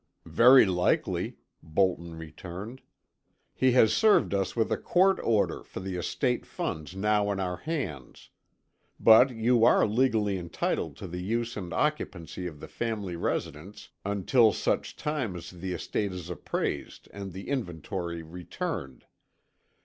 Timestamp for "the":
5.79-5.95, 11.07-11.21, 12.61-12.67, 15.51-15.71, 17.31-17.47